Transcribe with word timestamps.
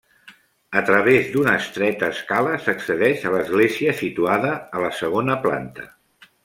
A 0.79 0.81
través 0.87 1.29
d'una 1.33 1.53
estreta 1.65 2.09
escala 2.15 2.57
s'accedeix 2.65 3.27
a 3.33 3.37
l'església 3.37 3.97
situada 4.03 4.57
a 4.81 4.85
la 4.87 4.93
segona 5.05 5.43
planta. 5.49 5.91